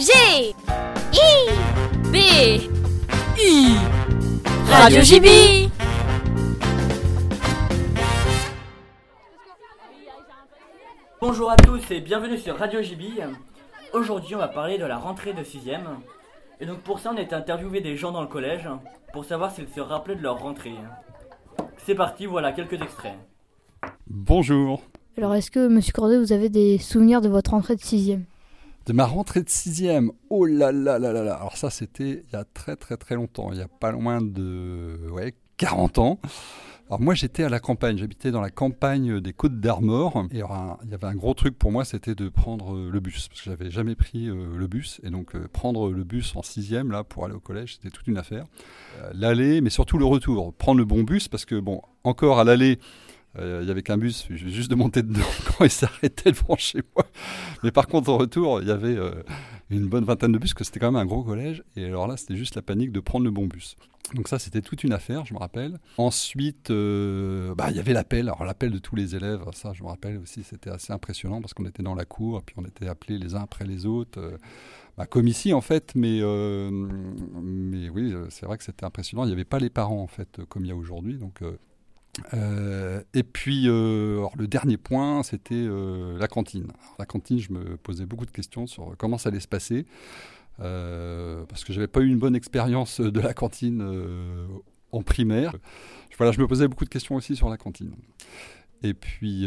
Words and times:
G 0.00 0.12
I 0.14 0.54
B 2.10 2.16
I 3.38 3.76
Radio 4.70 5.02
JB 5.02 5.26
Bonjour 11.20 11.50
à 11.50 11.56
tous 11.56 11.90
et 11.90 12.00
bienvenue 12.00 12.38
sur 12.38 12.56
Radio 12.56 12.80
JB. 12.80 13.20
Aujourd'hui, 13.92 14.34
on 14.34 14.38
va 14.38 14.48
parler 14.48 14.78
de 14.78 14.86
la 14.86 14.96
rentrée 14.96 15.34
de 15.34 15.42
6ème. 15.42 15.80
Et 16.60 16.64
donc 16.64 16.78
pour 16.78 16.98
ça, 16.98 17.12
on 17.14 17.18
est 17.18 17.34
interviewé 17.34 17.82
des 17.82 17.98
gens 17.98 18.10
dans 18.10 18.22
le 18.22 18.26
collège 18.26 18.70
pour 19.12 19.26
savoir 19.26 19.50
s'ils 19.50 19.68
se 19.68 19.82
rappelaient 19.82 20.16
de 20.16 20.22
leur 20.22 20.38
rentrée. 20.38 20.76
C'est 21.76 21.94
parti, 21.94 22.24
voilà 22.24 22.52
quelques 22.52 22.80
extraits. 22.80 23.18
Bonjour. 24.06 24.82
Alors, 25.18 25.34
est-ce 25.34 25.50
que, 25.50 25.68
Monsieur 25.68 25.92
Cordet, 25.92 26.16
vous 26.16 26.32
avez 26.32 26.48
des 26.48 26.78
souvenirs 26.78 27.20
de 27.20 27.28
votre 27.28 27.50
rentrée 27.50 27.76
de 27.76 27.82
sixième? 27.82 28.24
De 28.86 28.92
ma 28.92 29.04
rentrée 29.04 29.42
de 29.42 29.48
sixième, 29.48 30.10
oh 30.30 30.46
là 30.46 30.72
là 30.72 30.98
là 30.98 31.12
là 31.12 31.22
là. 31.22 31.34
Alors 31.34 31.56
ça, 31.56 31.70
c'était 31.70 32.22
il 32.26 32.32
y 32.32 32.36
a 32.36 32.44
très 32.44 32.76
très 32.76 32.96
très 32.96 33.14
longtemps, 33.14 33.52
il 33.52 33.58
y 33.58 33.62
a 33.62 33.68
pas 33.68 33.92
loin 33.92 34.20
de 34.20 34.98
ouais, 35.10 35.34
40 35.58 35.98
ans. 35.98 36.18
Alors 36.90 37.00
moi, 37.00 37.14
j'étais 37.14 37.44
à 37.44 37.48
la 37.48 37.60
campagne, 37.60 37.98
j'habitais 37.98 38.32
dans 38.32 38.40
la 38.40 38.50
campagne 38.50 39.20
des 39.20 39.32
Côtes 39.32 39.60
d'Armor. 39.60 40.26
Et 40.32 40.38
il 40.38 40.90
y 40.90 40.94
avait 40.94 41.06
un 41.06 41.14
gros 41.14 41.34
truc 41.34 41.56
pour 41.56 41.70
moi, 41.70 41.84
c'était 41.84 42.16
de 42.16 42.28
prendre 42.28 42.74
euh, 42.74 42.90
le 42.90 42.98
bus, 42.98 43.28
parce 43.28 43.42
que 43.42 43.48
j'avais 43.48 43.70
jamais 43.70 43.94
pris 43.94 44.28
euh, 44.28 44.56
le 44.56 44.66
bus. 44.66 45.00
Et 45.04 45.10
donc, 45.10 45.36
euh, 45.36 45.46
prendre 45.52 45.92
le 45.92 46.02
bus 46.02 46.34
en 46.34 46.42
sixième, 46.42 46.90
là, 46.90 47.04
pour 47.04 47.24
aller 47.24 47.34
au 47.34 47.38
collège, 47.38 47.76
c'était 47.76 47.90
toute 47.90 48.08
une 48.08 48.18
affaire. 48.18 48.44
L'aller, 49.14 49.60
mais 49.60 49.70
surtout 49.70 49.98
le 49.98 50.04
retour. 50.04 50.52
Prendre 50.52 50.78
le 50.78 50.84
bon 50.84 51.04
bus, 51.04 51.28
parce 51.28 51.44
que, 51.44 51.60
bon, 51.60 51.80
encore 52.02 52.40
à 52.40 52.44
l'aller, 52.44 52.80
il 53.38 53.66
y 53.66 53.70
avait 53.70 53.82
qu'un 53.82 53.96
bus, 53.96 54.26
juste 54.30 54.70
de 54.70 54.74
monter 54.74 55.02
dedans 55.02 55.20
quand 55.58 55.64
il 55.64 55.70
s'arrêtait 55.70 56.32
devant 56.32 56.56
chez 56.56 56.80
moi. 56.94 57.06
Mais 57.62 57.70
par 57.70 57.86
contre, 57.86 58.08
au 58.08 58.18
retour, 58.18 58.60
il 58.60 58.68
y 58.68 58.72
avait 58.72 58.96
euh, 58.96 59.22
une 59.70 59.86
bonne 59.86 60.04
vingtaine 60.04 60.32
de 60.32 60.38
bus, 60.38 60.54
que 60.54 60.64
c'était 60.64 60.80
quand 60.80 60.90
même 60.90 61.00
un 61.00 61.06
gros 61.06 61.22
collège. 61.22 61.62
Et 61.76 61.84
alors 61.84 62.06
là, 62.06 62.16
c'était 62.16 62.36
juste 62.36 62.56
la 62.56 62.62
panique 62.62 62.92
de 62.92 63.00
prendre 63.00 63.24
le 63.24 63.30
bon 63.30 63.46
bus. 63.46 63.76
Donc 64.14 64.26
ça, 64.26 64.40
c'était 64.40 64.60
toute 64.60 64.82
une 64.82 64.92
affaire, 64.92 65.24
je 65.24 65.34
me 65.34 65.38
rappelle. 65.38 65.78
Ensuite, 65.96 66.70
euh, 66.70 67.54
bah, 67.54 67.70
il 67.70 67.76
y 67.76 67.80
avait 67.80 67.92
l'appel. 67.92 68.28
Alors 68.28 68.44
l'appel 68.44 68.70
de 68.72 68.78
tous 68.78 68.96
les 68.96 69.14
élèves, 69.14 69.40
ça, 69.52 69.72
je 69.72 69.82
me 69.84 69.88
rappelle 69.88 70.18
aussi, 70.18 70.42
c'était 70.42 70.70
assez 70.70 70.92
impressionnant 70.92 71.40
parce 71.40 71.54
qu'on 71.54 71.66
était 71.66 71.82
dans 71.82 71.94
la 71.94 72.04
cour, 72.04 72.42
puis 72.42 72.56
on 72.58 72.64
était 72.64 72.88
appelés 72.88 73.18
les 73.18 73.34
uns 73.34 73.42
après 73.42 73.64
les 73.64 73.86
autres. 73.86 74.18
euh, 74.20 74.36
bah, 74.96 75.06
comme 75.06 75.28
ici, 75.28 75.52
en 75.52 75.60
fait, 75.60 75.92
mais, 75.94 76.18
euh, 76.20 76.70
mais 76.70 77.88
oui, 77.88 78.12
euh, 78.12 78.26
c'est 78.30 78.46
vrai 78.46 78.58
que 78.58 78.64
c'était 78.64 78.84
impressionnant. 78.84 79.24
Il 79.24 79.28
n'y 79.28 79.32
avait 79.32 79.44
pas 79.44 79.60
les 79.60 79.70
parents, 79.70 80.02
en 80.02 80.06
fait, 80.08 80.40
comme 80.48 80.64
il 80.64 80.68
y 80.68 80.72
a 80.72 80.76
aujourd'hui. 80.76 81.16
Donc, 81.16 81.42
euh, 82.34 83.02
et 83.14 83.22
puis, 83.22 83.64
euh, 83.66 84.26
le 84.36 84.46
dernier 84.46 84.76
point, 84.76 85.22
c'était 85.22 85.54
euh, 85.54 86.18
la 86.18 86.28
cantine. 86.28 86.68
La 86.98 87.06
cantine, 87.06 87.38
je 87.38 87.52
me 87.52 87.76
posais 87.76 88.06
beaucoup 88.06 88.26
de 88.26 88.30
questions 88.30 88.66
sur 88.66 88.94
comment 88.98 89.18
ça 89.18 89.28
allait 89.28 89.40
se 89.40 89.48
passer, 89.48 89.86
parce 90.58 91.64
que 91.64 91.72
j'avais 91.72 91.88
pas 91.88 92.00
eu 92.00 92.08
une 92.08 92.18
bonne 92.18 92.36
expérience 92.36 93.00
de 93.00 93.20
la 93.20 93.34
cantine 93.34 93.82
en 94.92 95.02
primaire. 95.02 95.56
Voilà, 96.18 96.32
je 96.32 96.40
me 96.40 96.46
posais 96.46 96.68
beaucoup 96.68 96.84
de 96.84 96.90
questions 96.90 97.14
aussi 97.14 97.34
sur 97.34 97.48
la 97.48 97.56
cantine. 97.56 97.92
Et 98.82 98.94
puis, 98.94 99.46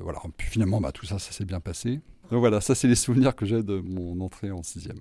voilà, 0.00 0.20
puis 0.36 0.48
finalement, 0.48 0.80
bah, 0.80 0.92
tout 0.92 1.06
ça, 1.06 1.18
ça 1.18 1.32
s'est 1.32 1.44
bien 1.44 1.60
passé. 1.60 2.00
Donc 2.30 2.40
voilà, 2.40 2.62
ça, 2.62 2.74
c'est 2.74 2.88
les 2.88 2.94
souvenirs 2.94 3.36
que 3.36 3.44
j'ai 3.44 3.62
de 3.62 3.80
mon 3.80 4.18
entrée 4.20 4.50
en 4.50 4.62
sixième. 4.62 4.98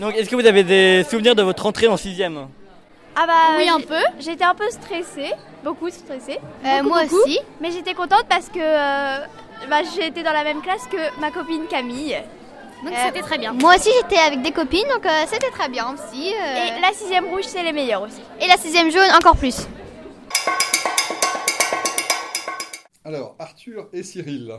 Donc 0.00 0.14
est-ce 0.14 0.30
que 0.30 0.36
vous 0.36 0.46
avez 0.46 0.62
des 0.62 1.04
souvenirs 1.04 1.34
de 1.34 1.42
votre 1.42 1.64
rentrée 1.64 1.88
en 1.88 1.96
6ème 1.96 2.46
Ah 3.20 3.26
bah 3.26 3.56
Oui, 3.56 3.68
un 3.68 3.80
peu. 3.80 4.00
J'étais 4.20 4.44
un 4.44 4.54
peu 4.54 4.68
stressée, 4.70 5.32
beaucoup 5.64 5.90
stressée. 5.90 6.38
Euh, 6.64 6.76
Beaucoup, 6.82 6.88
moi 6.88 7.02
beaucoup. 7.04 7.16
aussi. 7.24 7.40
Mais 7.60 7.72
j'étais 7.72 7.94
contente 7.94 8.24
parce 8.28 8.48
que 8.48 8.60
euh, 8.60 9.18
bah, 9.68 9.78
j'étais 9.96 10.22
dans 10.22 10.32
la 10.32 10.44
même 10.44 10.62
classe 10.62 10.86
que 10.86 11.20
ma 11.20 11.30
copine 11.32 11.66
Camille. 11.68 12.16
Donc 12.84 12.92
Euh, 12.92 12.96
c'était 13.06 13.22
très 13.22 13.38
bien. 13.38 13.52
Moi 13.54 13.74
aussi 13.74 13.90
j'étais 14.02 14.18
avec 14.20 14.40
des 14.42 14.52
copines, 14.52 14.86
donc 14.94 15.04
euh, 15.04 15.10
c'était 15.26 15.50
très 15.50 15.68
bien 15.68 15.92
aussi. 15.92 16.32
euh. 16.32 16.76
Et 16.76 16.80
la 16.80 16.92
sixième 16.92 17.24
rouge, 17.26 17.42
c'est 17.44 17.64
les 17.64 17.72
meilleurs 17.72 18.02
aussi. 18.02 18.20
Et 18.40 18.46
la 18.46 18.56
sixième 18.56 18.88
jaune 18.92 19.10
encore 19.16 19.36
plus. 19.36 19.66
Alors, 23.04 23.34
Arthur 23.40 23.88
et 23.92 24.02
Cyril. 24.04 24.52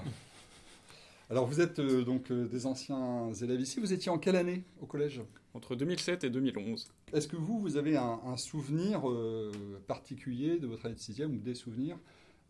Alors, 1.30 1.46
vous 1.46 1.62
êtes 1.62 1.78
euh, 1.80 2.04
donc 2.04 2.32
euh, 2.32 2.48
des 2.48 2.66
anciens 2.66 3.32
élèves 3.42 3.62
ici. 3.62 3.80
Vous 3.80 3.94
étiez 3.94 4.12
en 4.12 4.18
quelle 4.18 4.36
année 4.36 4.64
au 4.82 4.86
collège? 4.88 5.22
Entre 5.54 5.76
2007 5.76 6.24
et 6.24 6.30
2011. 6.30 6.88
Est-ce 7.14 7.28
que 7.28 7.36
vous, 7.36 7.60
vous 7.60 7.78
avez 7.78 7.98
un, 7.98 8.20
un 8.26 8.38
souvenir 8.38 9.08
euh, 9.10 9.52
particulier 9.88 10.58
de 10.58 10.66
votre 10.68 10.86
année 10.88 10.96
de 10.96 11.00
sixième 11.00 11.34
ou 11.36 11.38
des 11.40 11.54
souvenirs? 11.56 11.98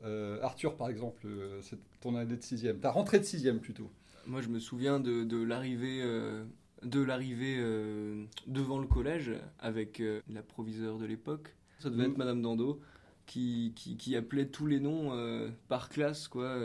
Euh, 0.05 0.41
Arthur, 0.41 0.75
par 0.77 0.89
exemple, 0.89 1.23
euh, 1.27 1.59
c'est 1.61 1.77
ton 1.99 2.15
année 2.15 2.37
de 2.37 2.41
sixième. 2.41 2.79
Ta 2.79 2.91
rentrée 2.91 3.19
de 3.19 3.25
sixième, 3.25 3.59
plutôt. 3.59 3.89
Moi, 4.25 4.41
je 4.41 4.47
me 4.47 4.59
souviens 4.59 4.99
de, 5.01 5.23
de 5.25 5.41
l'arrivée 5.41 5.99
euh, 6.01 6.43
de 6.83 7.01
l'arrivée 7.01 7.57
euh, 7.59 8.23
devant 8.47 8.79
le 8.79 8.87
collège 8.87 9.31
avec 9.59 9.99
euh, 9.99 10.21
la 10.29 10.41
proviseure 10.41 10.97
de 10.97 11.05
l'époque. 11.05 11.53
Ça 11.79 11.89
devait 11.89 12.03
Mhm. 12.05 12.11
être 12.11 12.17
Madame 12.17 12.41
Dando 12.41 12.79
qui, 13.25 13.73
qui, 13.75 13.97
qui 13.97 14.15
appelait 14.15 14.47
tous 14.47 14.67
les 14.67 14.79
noms 14.79 15.11
euh, 15.13 15.49
par 15.67 15.89
classe, 15.89 16.29
quoi. 16.29 16.57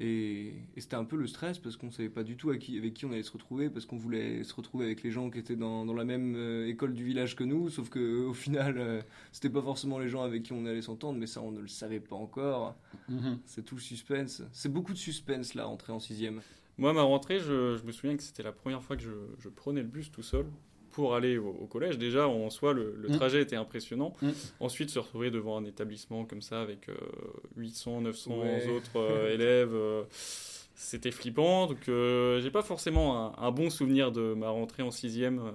Euh. 0.00 0.04
et 0.04 0.54
et 0.76 0.80
c'était 0.80 0.96
un 0.96 1.04
peu 1.04 1.16
le 1.16 1.26
stress 1.26 1.58
parce 1.58 1.76
qu'on 1.76 1.90
savait 1.90 2.08
pas 2.08 2.24
du 2.24 2.36
tout 2.36 2.50
à 2.50 2.56
qui, 2.56 2.76
avec 2.76 2.94
qui 2.94 3.04
on 3.06 3.12
allait 3.12 3.22
se 3.22 3.30
retrouver 3.30 3.70
parce 3.70 3.86
qu'on 3.86 3.96
voulait 3.96 4.42
se 4.42 4.54
retrouver 4.54 4.86
avec 4.86 5.02
les 5.02 5.10
gens 5.10 5.30
qui 5.30 5.38
étaient 5.38 5.56
dans, 5.56 5.84
dans 5.86 5.94
la 5.94 6.04
même 6.04 6.34
euh, 6.36 6.68
école 6.68 6.94
du 6.94 7.04
village 7.04 7.36
que 7.36 7.44
nous, 7.44 7.70
sauf 7.70 7.90
que 7.90 8.24
au 8.26 8.34
final, 8.34 8.76
euh, 8.78 9.02
c'était 9.30 9.50
pas 9.50 9.62
forcément 9.62 9.98
les 9.98 10.08
gens 10.08 10.22
avec 10.22 10.42
qui 10.42 10.52
on 10.52 10.66
allait 10.66 10.82
s'entendre, 10.82 11.18
mais 11.18 11.26
ça, 11.26 11.40
on 11.40 11.52
ne 11.52 11.60
le 11.60 11.68
savait 11.68 12.00
pas 12.00 12.16
encore. 12.16 12.74
C'est 13.46 13.64
tout 13.64 13.76
le 13.76 13.80
suspense. 13.80 14.42
C'est 14.52 14.72
beaucoup 14.72 14.92
de 14.92 14.98
suspense 14.98 15.54
là, 15.54 15.68
entrer 15.68 15.92
en 15.92 16.00
sixième. 16.00 16.40
Moi, 16.76 16.92
ma 16.92 17.02
rentrée, 17.02 17.38
je, 17.38 17.76
je 17.76 17.84
me 17.84 17.92
souviens 17.92 18.16
que 18.16 18.22
c'était 18.22 18.42
la 18.42 18.52
première 18.52 18.82
fois 18.82 18.96
que 18.96 19.02
je, 19.02 19.10
je 19.38 19.48
prenais 19.48 19.82
le 19.82 19.88
bus 19.88 20.10
tout 20.10 20.22
seul 20.22 20.46
pour 20.94 21.14
aller 21.14 21.38
au, 21.38 21.48
au 21.48 21.66
collège. 21.66 21.98
Déjà, 21.98 22.28
en 22.28 22.50
soi, 22.50 22.72
le, 22.72 22.94
le 22.96 23.08
Mm. 23.08 23.16
trajet 23.16 23.42
était 23.42 23.56
impressionnant. 23.56 24.12
Mm. 24.22 24.30
Ensuite, 24.60 24.90
se 24.90 24.98
retrouver 25.00 25.30
devant 25.30 25.56
un 25.56 25.64
établissement 25.64 26.24
comme 26.24 26.40
ça 26.42 26.60
avec 26.60 26.88
euh, 26.88 26.94
800, 27.56 28.00
900 28.02 28.38
Ouais. 28.40 28.68
autres 28.76 28.96
euh, 29.00 29.30
élèves, 29.34 29.74
euh, 29.74 30.04
c'était 30.76 31.10
flippant. 31.10 31.66
Donc, 31.66 31.88
euh, 31.88 32.40
j'ai 32.40 32.50
pas 32.50 32.62
forcément 32.62 33.36
un, 33.38 33.44
un 33.46 33.50
bon 33.50 33.70
souvenir 33.70 34.12
de 34.12 34.34
ma 34.34 34.48
rentrée 34.50 34.82
en 34.82 34.90
sixième. 34.90 35.38
euh, 35.40 35.50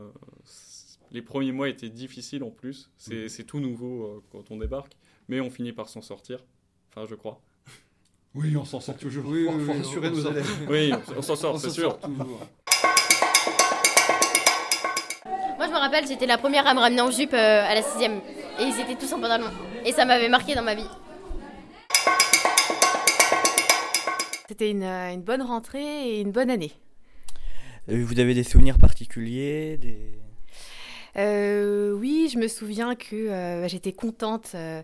les 1.11 1.21
premiers 1.23 1.51
mois 1.51 1.69
étaient 1.69 1.89
difficiles 1.89 2.43
en 2.43 2.51
plus. 2.51 2.89
C'est 2.97 3.25
Mm. 3.39 3.43
tout 3.45 3.59
nouveau 3.59 4.03
euh, 4.05 4.23
quand 4.31 4.51
on 4.51 4.57
débarque. 4.57 4.95
Mais 5.27 5.39
on 5.39 5.49
finit 5.49 5.71
par 5.73 5.89
s'en 5.89 6.01
sortir. 6.01 6.43
Enfin, 6.91 7.07
je 7.09 7.15
crois. 7.15 7.39
Oui, 8.35 8.55
on 8.55 8.63
s'en 8.65 8.79
sort 8.79 8.95
toujours. 8.97 9.25
Oui, 9.27 9.45
faut, 9.45 9.53
oui, 9.53 9.63
faut 9.65 9.71
oui, 9.71 9.77
rassurer 9.79 10.07
on 10.09 10.11
nos 10.11 10.21
s'en- 10.21 10.31
élèves. 10.31 10.67
Oui, 10.69 10.91
on 11.17 11.21
s'en 11.23 11.35
sort, 11.35 11.59
c'est 11.61 11.69
sûr. 11.71 11.91
sort 11.91 11.99
toujours. 12.01 12.47
Rappelle, 15.79 16.07
j'étais 16.07 16.25
la 16.25 16.37
première 16.37 16.67
à 16.67 16.73
me 16.73 16.79
ramener 16.79 17.01
en 17.01 17.11
jupe 17.11 17.33
euh, 17.33 17.63
à 17.65 17.73
la 17.73 17.81
sixième. 17.81 18.21
Et 18.59 18.63
ils 18.63 18.79
étaient 18.79 18.95
tous 18.95 19.11
en 19.13 19.19
pantalon. 19.19 19.47
Et 19.85 19.91
ça 19.91 20.05
m'avait 20.05 20.29
marqué 20.29 20.55
dans 20.55 20.61
ma 20.61 20.75
vie. 20.75 20.87
C'était 24.47 24.71
une, 24.71 24.83
euh, 24.83 25.13
une 25.13 25.21
bonne 25.21 25.41
rentrée 25.41 26.09
et 26.09 26.21
une 26.21 26.31
bonne 26.31 26.49
année. 26.49 26.71
Euh, 27.89 28.03
Vous 28.03 28.19
avez 28.19 28.33
des 28.33 28.43
souvenirs 28.43 28.77
particuliers 28.77 29.77
des... 29.77 29.97
Euh, 31.17 31.91
oui, 31.93 32.29
je 32.31 32.37
me 32.37 32.47
souviens 32.47 32.95
que 32.95 33.15
euh, 33.15 33.67
j'étais 33.67 33.93
contente 33.93 34.51
euh, 34.55 34.81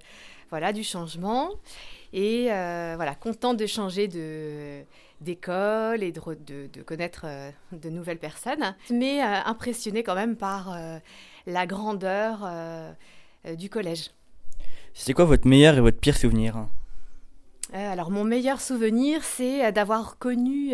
voilà, 0.49 0.73
du 0.73 0.83
changement 0.83 1.51
et 2.13 2.47
euh, 2.51 2.93
voilà, 2.95 3.13
contente 3.13 3.57
de 3.57 3.65
changer 3.67 4.07
de, 4.07 4.81
d'école 5.21 6.03
et 6.03 6.11
de, 6.11 6.19
re- 6.19 6.43
de, 6.43 6.67
de 6.71 6.81
connaître 6.83 7.21
euh, 7.25 7.51
de 7.71 7.89
nouvelles 7.89 8.19
personnes, 8.19 8.75
mais 8.89 9.21
euh, 9.21 9.41
impressionnée 9.45 10.03
quand 10.03 10.15
même 10.15 10.35
par 10.35 10.73
euh, 10.73 10.97
la 11.45 11.65
grandeur 11.65 12.41
euh, 12.43 12.91
du 13.57 13.69
collège. 13.69 14.11
C'était 14.93 15.13
quoi 15.13 15.25
votre 15.25 15.47
meilleur 15.47 15.77
et 15.77 15.81
votre 15.81 15.99
pire 15.99 16.17
souvenir 16.17 16.67
Euh, 17.73 17.91
alors 17.91 18.11
mon 18.11 18.23
meilleur 18.23 18.61
souvenir, 18.61 19.23
c'est 19.23 19.71
d'avoir 19.71 20.17
connu, 20.17 20.73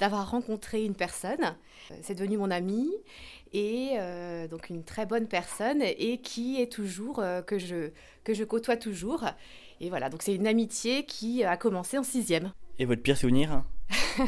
d'avoir 0.00 0.30
rencontré 0.30 0.84
une 0.84 0.94
personne. 0.94 1.54
C'est 2.02 2.14
devenu 2.14 2.38
mon 2.38 2.50
ami 2.50 2.90
et 3.52 3.92
euh, 3.98 4.48
donc 4.48 4.68
une 4.70 4.84
très 4.84 5.06
bonne 5.06 5.26
personne 5.26 5.80
et 5.82 6.18
qui 6.20 6.60
est 6.60 6.70
toujours 6.72 7.20
euh, 7.20 7.40
que 7.42 7.58
je 7.58 7.90
que 8.24 8.34
je 8.34 8.44
côtoie 8.44 8.76
toujours. 8.76 9.24
Et 9.80 9.88
voilà, 9.88 10.08
donc 10.10 10.22
c'est 10.22 10.34
une 10.34 10.46
amitié 10.46 11.04
qui 11.04 11.44
a 11.44 11.56
commencé 11.56 11.96
en 11.98 12.02
sixième. 12.02 12.52
Et 12.78 12.84
votre 12.84 13.02
pire 13.02 13.16
souvenir? 13.16 13.64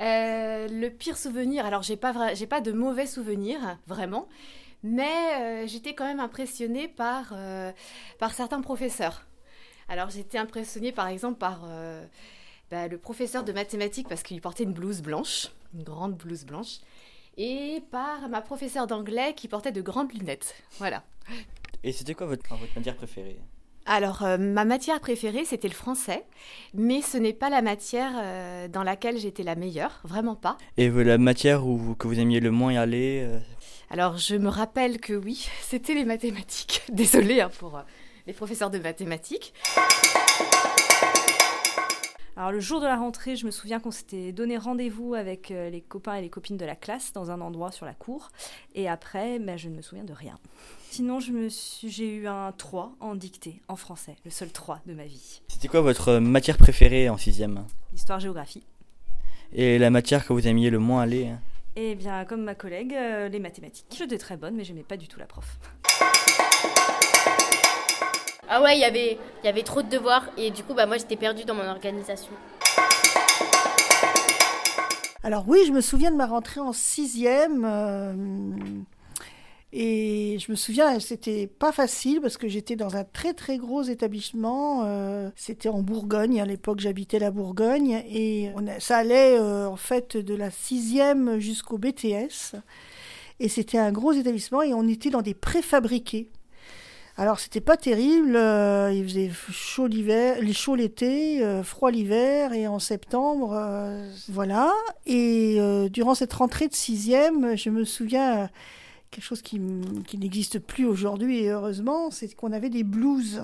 Euh, 0.00 0.68
le 0.68 0.90
pire 0.90 1.18
souvenir, 1.18 1.66
alors 1.66 1.82
j'ai 1.82 1.96
pas 1.96 2.32
j'ai 2.32 2.46
pas 2.46 2.60
de 2.60 2.70
mauvais 2.70 3.08
souvenirs 3.08 3.78
vraiment, 3.88 4.28
mais 4.84 5.10
euh, 5.40 5.66
j'étais 5.66 5.96
quand 5.96 6.04
même 6.04 6.20
impressionnée 6.20 6.86
par 6.86 7.32
euh, 7.32 7.72
par 8.20 8.32
certains 8.32 8.60
professeurs. 8.60 9.26
Alors 9.88 10.08
j'étais 10.08 10.38
impressionnée 10.38 10.92
par 10.92 11.08
exemple 11.08 11.38
par 11.38 11.66
bah, 12.70 12.86
le 12.86 12.96
professeur 12.96 13.42
de 13.42 13.50
mathématiques 13.50 14.08
parce 14.08 14.22
qu'il 14.22 14.40
portait 14.40 14.62
une 14.62 14.72
blouse 14.72 15.02
blanche, 15.02 15.48
une 15.74 15.82
grande 15.82 16.14
blouse 16.14 16.44
blanche, 16.44 16.78
et 17.36 17.82
par 17.90 18.28
ma 18.28 18.40
professeure 18.40 18.86
d'anglais 18.86 19.34
qui 19.34 19.48
portait 19.48 19.72
de 19.72 19.82
grandes 19.82 20.12
lunettes. 20.12 20.54
Voilà. 20.78 21.02
Et 21.82 21.90
c'était 21.90 22.14
quoi 22.14 22.28
votre, 22.28 22.48
votre 22.54 22.76
matière 22.76 22.94
préférée? 22.94 23.40
Alors, 23.90 24.22
euh, 24.22 24.36
ma 24.36 24.66
matière 24.66 25.00
préférée, 25.00 25.46
c'était 25.46 25.66
le 25.66 25.74
français, 25.74 26.26
mais 26.74 27.00
ce 27.00 27.16
n'est 27.16 27.32
pas 27.32 27.48
la 27.48 27.62
matière 27.62 28.12
euh, 28.16 28.68
dans 28.68 28.82
laquelle 28.82 29.16
j'étais 29.16 29.42
la 29.42 29.54
meilleure, 29.54 30.00
vraiment 30.04 30.34
pas. 30.34 30.58
Et 30.76 30.90
la 30.90 31.16
matière 31.16 31.66
où, 31.66 31.94
que 31.94 32.06
vous 32.06 32.20
aimiez 32.20 32.40
le 32.40 32.50
moins 32.50 32.74
y 32.74 32.76
aller 32.76 33.24
euh 33.26 33.38
Alors, 33.88 34.18
je 34.18 34.36
me 34.36 34.50
rappelle 34.50 35.00
que 35.00 35.14
oui, 35.14 35.48
c'était 35.62 35.94
les 35.94 36.04
mathématiques. 36.04 36.82
Désolée 36.92 37.40
hein, 37.40 37.50
pour 37.58 37.80
les 38.26 38.34
professeurs 38.34 38.68
de 38.68 38.78
mathématiques. 38.78 39.54
Alors 42.38 42.52
le 42.52 42.60
jour 42.60 42.80
de 42.80 42.86
la 42.86 42.94
rentrée, 42.94 43.34
je 43.34 43.46
me 43.46 43.50
souviens 43.50 43.80
qu'on 43.80 43.90
s'était 43.90 44.30
donné 44.30 44.56
rendez-vous 44.56 45.14
avec 45.14 45.48
les 45.48 45.80
copains 45.80 46.14
et 46.14 46.22
les 46.22 46.28
copines 46.28 46.56
de 46.56 46.64
la 46.64 46.76
classe 46.76 47.12
dans 47.12 47.32
un 47.32 47.40
endroit 47.40 47.72
sur 47.72 47.84
la 47.84 47.94
cour. 47.94 48.30
Et 48.76 48.88
après, 48.88 49.40
ben, 49.40 49.58
je 49.58 49.68
ne 49.68 49.74
me 49.74 49.82
souviens 49.82 50.04
de 50.04 50.12
rien. 50.12 50.38
Sinon, 50.88 51.18
j'ai 51.18 52.14
eu 52.14 52.28
un 52.28 52.52
3 52.52 52.92
en 53.00 53.16
dictée, 53.16 53.60
en 53.66 53.74
français, 53.74 54.14
le 54.24 54.30
seul 54.30 54.50
3 54.50 54.82
de 54.86 54.94
ma 54.94 55.04
vie. 55.04 55.42
C'était 55.48 55.66
quoi 55.66 55.80
votre 55.80 56.18
matière 56.18 56.58
préférée 56.58 57.08
en 57.08 57.16
sixième? 57.16 57.64
Histoire-géographie. 57.92 58.62
Et 59.52 59.76
la 59.80 59.90
matière 59.90 60.24
que 60.24 60.32
vous 60.32 60.46
aimiez 60.46 60.70
le 60.70 60.78
moins 60.78 61.02
aller 61.02 61.26
hein? 61.26 61.40
Eh 61.74 61.96
bien, 61.96 62.24
comme 62.24 62.44
ma 62.44 62.54
collègue, 62.54 62.94
euh, 62.94 63.28
les 63.28 63.40
mathématiques. 63.40 63.86
J'étais 63.98 64.18
très 64.18 64.36
bonne, 64.36 64.54
mais 64.54 64.62
j'aimais 64.62 64.84
pas 64.84 64.96
du 64.96 65.08
tout 65.08 65.18
la 65.18 65.26
prof. 65.26 65.58
Ah 68.50 68.62
ouais, 68.62 68.78
il 68.78 68.80
y 68.80 69.48
avait 69.48 69.62
trop 69.62 69.82
de 69.82 69.88
devoirs 69.88 70.24
et 70.38 70.50
du 70.50 70.62
coup, 70.64 70.72
bah, 70.74 70.86
moi 70.86 70.96
j'étais 70.96 71.16
perdue 71.16 71.44
dans 71.44 71.54
mon 71.54 71.68
organisation. 71.68 72.32
Alors 75.22 75.44
oui, 75.46 75.58
je 75.66 75.72
me 75.72 75.82
souviens 75.82 76.10
de 76.10 76.16
ma 76.16 76.26
rentrée 76.26 76.60
en 76.60 76.72
sixième. 76.72 77.66
Euh, 77.66 78.14
et 79.72 80.38
je 80.38 80.50
me 80.50 80.56
souviens, 80.56 80.98
c'était 81.00 81.46
pas 81.46 81.72
facile 81.72 82.22
parce 82.22 82.38
que 82.38 82.48
j'étais 82.48 82.76
dans 82.76 82.96
un 82.96 83.04
très 83.04 83.34
très 83.34 83.58
gros 83.58 83.82
établissement. 83.82 84.84
Euh, 84.86 85.28
c'était 85.36 85.68
en 85.68 85.82
Bourgogne. 85.82 86.40
À 86.40 86.46
l'époque, 86.46 86.80
j'habitais 86.80 87.18
la 87.18 87.30
Bourgogne 87.30 88.02
et 88.10 88.50
ça 88.78 88.96
allait 88.96 89.38
euh, 89.38 89.68
en 89.68 89.76
fait 89.76 90.16
de 90.16 90.34
la 90.34 90.50
sixième 90.50 91.38
jusqu'au 91.38 91.76
BTS. 91.76 92.56
Et 93.40 93.48
c'était 93.48 93.78
un 93.78 93.92
gros 93.92 94.12
établissement 94.12 94.62
et 94.62 94.72
on 94.72 94.88
était 94.88 95.10
dans 95.10 95.22
des 95.22 95.34
préfabriqués. 95.34 96.30
Alors 97.18 97.40
c'était 97.40 97.60
pas 97.60 97.76
terrible, 97.76 98.36
euh, 98.36 98.92
il 98.92 99.04
faisait 99.04 99.30
chaud 99.50 99.86
l'hiver, 99.86 100.38
chaud 100.52 100.76
l'été, 100.76 101.42
froid 101.64 101.90
l'hiver 101.90 102.52
et 102.52 102.66
en 102.66 102.78
septembre, 102.78 103.60
voilà. 104.28 104.72
Et 105.04 105.58
durant 105.90 106.14
cette 106.14 106.32
rentrée 106.32 106.68
de 106.68 106.74
sixième, 106.74 107.56
je 107.56 107.70
me 107.70 107.84
souviens 107.84 108.48
quelque 109.10 109.24
chose 109.24 109.42
qui, 109.42 109.60
qui 110.06 110.16
n'existe 110.16 110.58
plus 110.58 110.86
aujourd'hui 110.86 111.38
et 111.38 111.50
heureusement, 111.50 112.10
c'est 112.10 112.34
qu'on 112.34 112.52
avait 112.52 112.70
des 112.70 112.84
blues. 112.84 113.42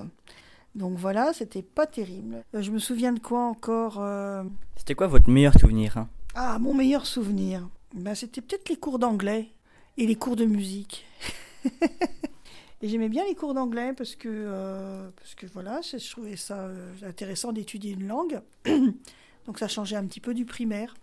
Donc 0.75 0.97
voilà, 0.97 1.31
c'était 1.33 1.61
pas 1.61 1.87
terrible. 1.87 2.43
Euh, 2.53 2.61
je 2.61 2.71
me 2.71 2.79
souviens 2.79 3.13
de 3.13 3.19
quoi 3.19 3.45
encore 3.45 3.97
euh, 3.99 4.43
C'était 4.75 4.93
quoi 4.93 5.07
votre 5.07 5.29
meilleur 5.29 5.57
souvenir 5.57 5.97
hein? 5.97 6.09
Ah, 6.35 6.59
mon 6.59 6.73
meilleur 6.73 7.05
souvenir 7.05 7.67
ben, 7.93 8.13
C'était 8.13 8.41
peut-être 8.41 8.67
les 8.67 8.75
cours 8.75 8.99
d'anglais 8.99 9.47
et 9.97 10.05
les 10.05 10.15
cours 10.15 10.35
de 10.35 10.45
musique. 10.45 11.05
et 12.85 12.87
j'aimais 12.87 13.09
bien 13.09 13.25
les 13.25 13.33
cours 13.33 13.55
d'anglais 13.55 13.93
parce 13.93 14.15
que, 14.15 14.29
euh, 14.29 15.09
parce 15.15 15.33
que 15.33 15.47
voilà, 15.47 15.81
je 15.81 16.11
trouvais 16.11 16.35
ça 16.35 16.69
intéressant 17.03 17.51
d'étudier 17.51 17.93
une 17.93 18.07
langue. 18.07 18.41
donc 19.45 19.57
ça 19.57 19.67
changeait 19.67 19.95
un 19.95 20.05
petit 20.05 20.19
peu 20.21 20.35
du 20.35 20.45
primaire. 20.45 20.93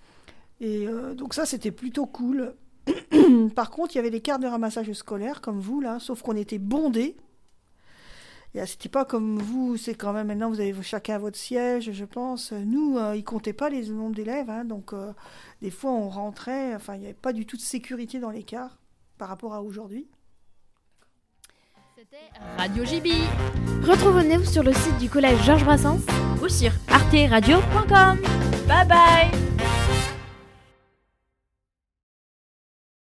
Et 0.60 0.86
donc 1.16 1.34
ça, 1.34 1.44
c'était 1.44 1.72
plutôt 1.72 2.06
cool. 2.06 2.54
Par 3.56 3.72
contre, 3.72 3.94
il 3.94 3.96
y 3.96 3.98
avait 3.98 4.10
des 4.10 4.20
cartes 4.20 4.42
de 4.42 4.46
ramassage 4.46 4.92
scolaire, 4.92 5.40
comme 5.40 5.58
vous, 5.58 5.80
là, 5.80 5.98
sauf 5.98 6.22
qu'on 6.22 6.36
était 6.36 6.58
bondés. 6.58 7.16
C'était 8.66 8.90
pas 8.90 9.06
comme 9.06 9.38
vous, 9.38 9.78
c'est 9.78 9.94
quand 9.94 10.12
même 10.12 10.26
maintenant 10.26 10.50
vous 10.50 10.60
avez 10.60 10.74
chacun 10.82 11.16
votre 11.16 11.38
siège, 11.38 11.90
je 11.90 12.04
pense. 12.04 12.52
Nous, 12.52 12.98
euh, 12.98 13.16
ils 13.16 13.24
comptaient 13.24 13.54
pas 13.54 13.70
les 13.70 13.88
nombres 13.88 14.14
d'élèves, 14.14 14.50
hein, 14.50 14.66
donc 14.66 14.92
euh, 14.92 15.12
des 15.62 15.70
fois 15.70 15.90
on 15.90 16.10
rentrait, 16.10 16.74
enfin 16.74 16.94
il 16.96 17.00
n'y 17.00 17.06
avait 17.06 17.14
pas 17.14 17.32
du 17.32 17.46
tout 17.46 17.56
de 17.56 17.62
sécurité 17.62 18.18
dans 18.18 18.30
les 18.30 18.42
cars 18.42 18.78
par 19.16 19.28
rapport 19.28 19.54
à 19.54 19.62
aujourd'hui. 19.62 20.06
C'était 22.02 22.32
Radio 22.58 22.84
JB. 22.84 23.06
Retrouvez-nous 23.86 24.44
sur 24.44 24.64
le 24.64 24.72
site 24.72 24.98
du 24.98 25.08
collège 25.08 25.40
Georges 25.44 25.64
Brassens 25.64 26.00
ou 26.42 26.48
sur 26.48 26.72
arteradio.com. 26.88 28.18
Bye 28.66 28.88
bye 28.88 29.51